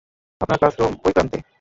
আপনার 0.41 0.57
ক্লাসরুম 0.57 0.93
ঐ 1.05 1.09
প্রান্তে। 1.11 1.37